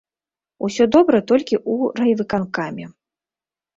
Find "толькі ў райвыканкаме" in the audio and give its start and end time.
1.31-2.85